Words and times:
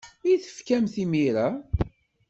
I 0.31 0.33
tfakemt-t 0.43 0.95
imir-a? 1.03 1.47